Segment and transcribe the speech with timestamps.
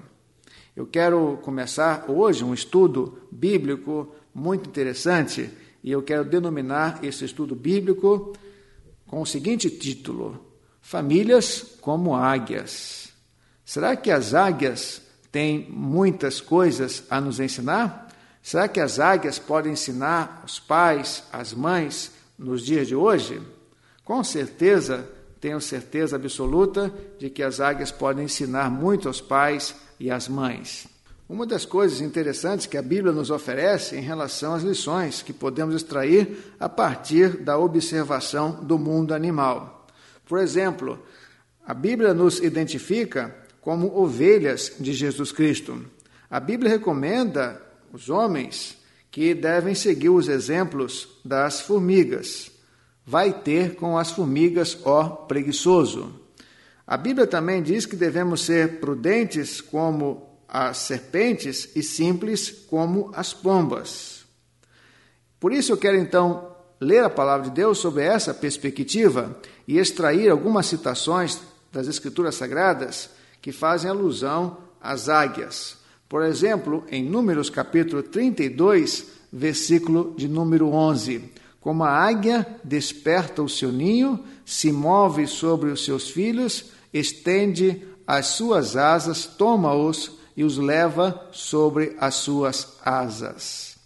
[0.75, 5.51] Eu quero começar hoje um estudo bíblico muito interessante
[5.85, 8.33] e eu quero denominar esse estudo bíblico
[9.11, 10.41] com o seguinte título:
[10.81, 13.09] Famílias como águias.
[13.65, 18.09] Será que as águias têm muitas coisas a nos ensinar?
[18.41, 23.43] Será que as águias podem ensinar os pais, as mães nos dias de hoje?
[24.05, 25.05] Com certeza,
[25.41, 30.87] tenho certeza absoluta de que as águias podem ensinar muito aos pais e às mães.
[31.31, 35.77] Uma das coisas interessantes que a Bíblia nos oferece em relação às lições que podemos
[35.77, 39.87] extrair a partir da observação do mundo animal.
[40.27, 40.99] Por exemplo,
[41.65, 45.81] a Bíblia nos identifica como ovelhas de Jesus Cristo.
[46.29, 48.77] A Bíblia recomenda os homens
[49.09, 52.51] que devem seguir os exemplos das formigas.
[53.07, 56.13] Vai ter com as formigas, ó preguiçoso.
[56.85, 63.33] A Bíblia também diz que devemos ser prudentes como as serpentes e simples como as
[63.33, 64.25] pombas.
[65.39, 69.39] Por isso eu quero então ler a palavra de Deus sobre essa perspectiva
[69.69, 71.41] e extrair algumas citações
[71.73, 75.77] das Escrituras Sagradas que fazem alusão às águias.
[76.09, 81.31] Por exemplo, em Números capítulo 32, versículo de número 11.
[81.61, 88.29] Como a águia desperta o seu ninho, se move sobre os seus filhos, estende as
[88.29, 93.77] suas asas, toma-os e os leva sobre as suas asas.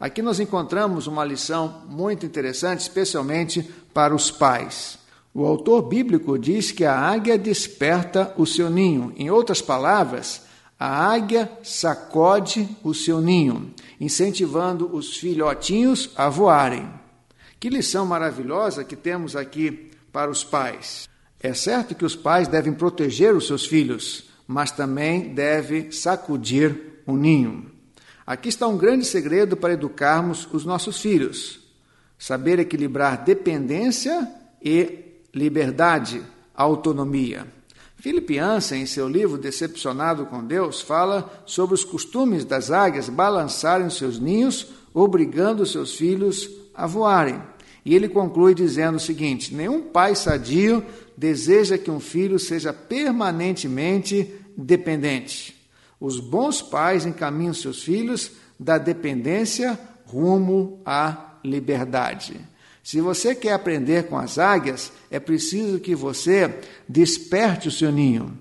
[0.00, 4.98] Aqui nós encontramos uma lição muito interessante, especialmente para os pais.
[5.34, 9.12] O autor bíblico diz que a águia desperta o seu ninho.
[9.18, 10.44] Em outras palavras,
[10.80, 13.70] a águia sacode o seu ninho,
[14.00, 16.88] incentivando os filhotinhos a voarem.
[17.60, 21.06] Que lição maravilhosa que temos aqui para os pais.
[21.38, 27.14] É certo que os pais devem proteger os seus filhos, mas também deve sacudir o
[27.14, 27.70] ninho.
[28.26, 31.60] Aqui está um grande segredo para educarmos os nossos filhos:
[32.18, 34.26] saber equilibrar dependência
[34.62, 36.22] e liberdade,
[36.54, 37.46] autonomia.
[37.96, 43.90] Philip Ansem, em seu livro Decepcionado com Deus, fala sobre os costumes das águias balançarem
[43.90, 47.42] seus ninhos, obrigando seus filhos a voarem.
[47.84, 50.84] E ele conclui dizendo o seguinte: nenhum pai sadio
[51.16, 55.56] deseja que um filho seja permanentemente dependente.
[56.00, 62.40] Os bons pais encaminham seus filhos da dependência rumo à liberdade.
[62.82, 66.58] Se você quer aprender com as águias, é preciso que você
[66.88, 68.36] desperte o seu ninho.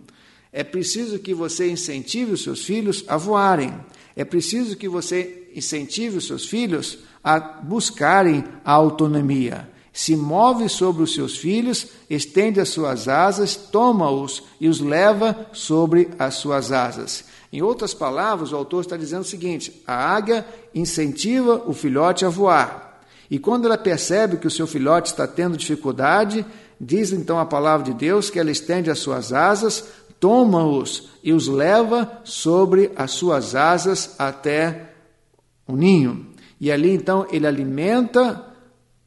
[0.51, 3.73] É preciso que você incentive os seus filhos a voarem.
[4.15, 9.69] É preciso que você incentive os seus filhos a buscarem a autonomia.
[9.97, 16.11] Se move sobre os seus filhos, estende as suas asas, toma-os e os leva sobre
[16.19, 17.25] as suas asas.
[17.51, 20.45] Em outras palavras, o autor está dizendo o seguinte: a águia
[20.75, 23.01] incentiva o filhote a voar.
[23.27, 26.45] E quando ela percebe que o seu filhote está tendo dificuldade,
[26.79, 29.83] diz então a palavra de Deus que ela estende as suas asas,
[30.19, 34.91] toma-os e os leva sobre as suas asas até
[35.67, 36.27] o ninho.
[36.61, 38.46] E ali então ele alimenta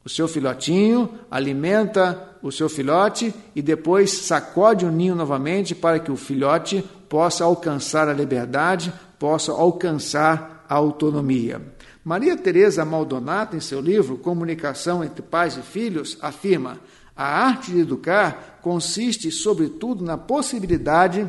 [0.03, 6.11] o seu filhotinho, alimenta o seu filhote e depois sacode o ninho novamente para que
[6.11, 11.61] o filhote possa alcançar a liberdade, possa alcançar a autonomia.
[12.03, 16.79] Maria Teresa Maldonato, em seu livro Comunicação entre Pais e Filhos, afirma:
[17.15, 21.27] a arte de educar consiste, sobretudo, na possibilidade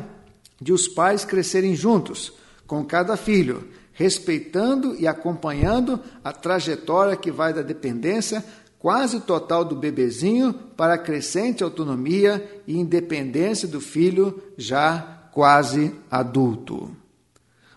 [0.59, 2.33] de os pais crescerem juntos,
[2.65, 8.43] com cada filho, respeitando e acompanhando a trajetória que vai da dependência
[8.83, 16.91] quase total do bebezinho para a crescente autonomia e independência do filho já quase adulto.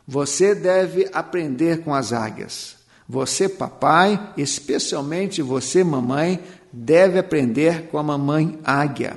[0.05, 2.75] Você deve aprender com as águias.
[3.09, 6.41] Você, papai, especialmente você, mamãe,
[6.73, 9.17] deve aprender com a mamãe águia.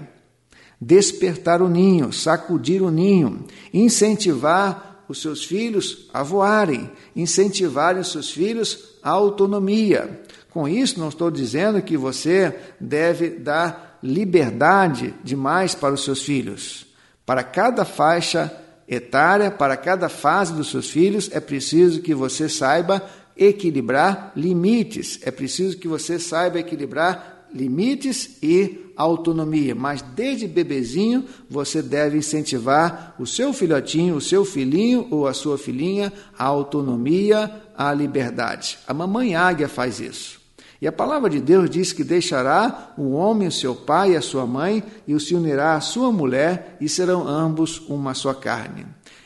[0.79, 8.29] Despertar o ninho, sacudir o ninho, incentivar os seus filhos a voarem, incentivar os seus
[8.29, 10.21] filhos à autonomia.
[10.51, 16.85] Com isso, não estou dizendo que você deve dar liberdade demais para os seus filhos.
[17.25, 18.55] Para cada faixa
[18.87, 23.03] etária, para cada fase dos seus filhos, é preciso que você saiba
[23.35, 29.73] equilibrar limites, é preciso que você saiba equilibrar limites e autonomia.
[29.73, 35.57] Mas desde bebezinho você deve incentivar o seu filhotinho, o seu filhinho ou a sua
[35.57, 38.77] filhinha à autonomia, à liberdade.
[38.87, 40.39] A mamãe águia faz isso.
[40.81, 44.21] E a palavra de Deus diz que deixará o homem o seu pai e a
[44.21, 48.85] sua mãe e se unirá à sua mulher e serão ambos uma só carne.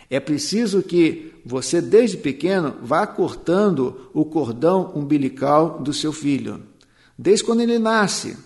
[0.09, 6.61] É preciso que você, desde pequeno, vá cortando o cordão umbilical do seu filho,
[7.17, 8.37] desde quando ele nasce,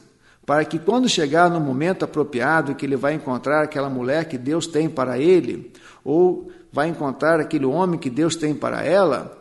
[0.48, 4.66] para que quando chegar no momento apropriado que ele vai encontrar aquela mulher que Deus
[4.66, 5.74] tem para ele,
[6.06, 9.38] ou vai encontrar aquele homem que Deus tem para ela,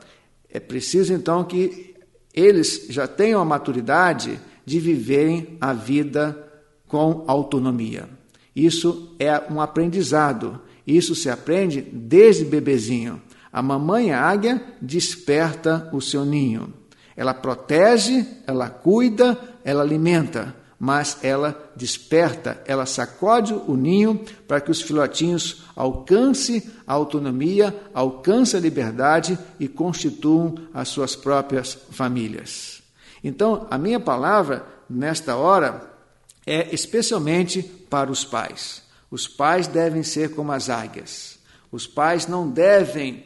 [0.51, 1.95] é preciso então que
[2.35, 6.37] eles já tenham a maturidade de viverem a vida
[6.89, 8.09] com autonomia.
[8.55, 10.61] Isso é um aprendizado.
[10.85, 13.23] Isso se aprende desde bebezinho.
[13.53, 16.75] A mamãe águia desperta o seu ninho.
[17.17, 24.71] Ela protege, ela cuida, ela alimenta mas ela desperta, ela sacode o ninho para que
[24.71, 32.83] os filhotinhos alcancem a autonomia, alcancem a liberdade e constituam as suas próprias famílias.
[33.25, 35.91] Então, a minha palavra nesta hora
[36.47, 38.83] é especialmente para os pais.
[39.11, 41.39] Os pais devem ser como as águias.
[41.73, 43.25] Os pais não devem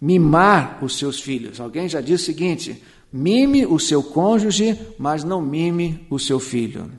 [0.00, 1.60] mimar os seus filhos.
[1.60, 2.82] Alguém já disse o seguinte:
[3.12, 6.90] Mime o seu cônjuge, mas não mime o seu filho.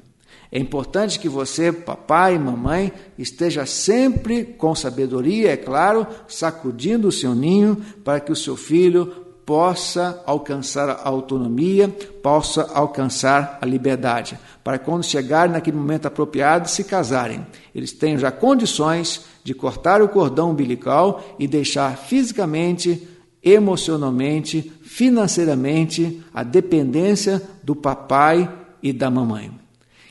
[0.52, 7.12] É importante que você, papai e mamãe, esteja sempre com sabedoria, é claro, sacudindo o
[7.12, 11.88] seu ninho para que o seu filho possa alcançar a autonomia,
[12.22, 18.32] possa alcançar a liberdade, para quando chegarem naquele momento apropriado se casarem, eles tenham já
[18.32, 23.08] condições de cortar o cordão umbilical e deixar fisicamente
[23.44, 28.50] emocionalmente, financeiramente, a dependência do papai
[28.82, 29.52] e da mamãe.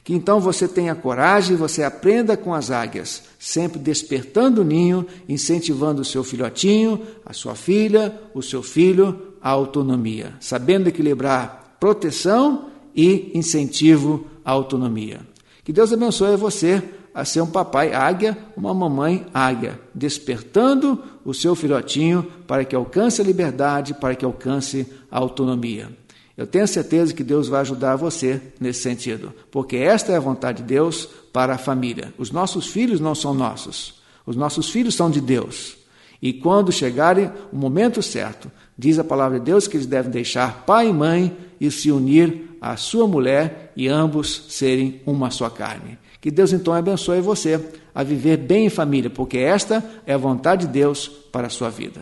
[0.03, 6.03] Que então você tenha coragem, você aprenda com as águias, sempre despertando o ninho, incentivando
[6.03, 13.31] o seu filhotinho, a sua filha, o seu filho à autonomia, sabendo equilibrar proteção e
[13.35, 15.21] incentivo à autonomia.
[15.63, 16.83] Que Deus abençoe você
[17.15, 23.21] a ser um papai águia, uma mamãe águia, despertando o seu filhotinho para que alcance
[23.21, 25.89] a liberdade, para que alcance a autonomia.
[26.37, 30.63] Eu tenho certeza que Deus vai ajudar você nesse sentido, porque esta é a vontade
[30.63, 32.15] de Deus para a família.
[32.17, 35.77] Os nossos filhos não são nossos, os nossos filhos são de Deus.
[36.23, 40.65] E quando chegarem o momento certo, diz a palavra de Deus que eles devem deixar
[40.65, 45.99] pai e mãe e se unir à sua mulher e ambos serem uma só carne.
[46.21, 47.61] Que Deus então abençoe você
[47.95, 51.71] a viver bem em família, porque esta é a vontade de Deus para a sua
[51.71, 52.01] vida.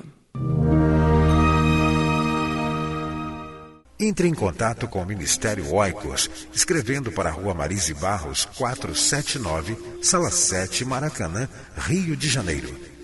[4.01, 10.31] Entre em contato com o Ministério Oicos, escrevendo para a Rua Marise Barros, 479, Sala
[10.31, 12.98] 7, Maracanã, Rio de Janeiro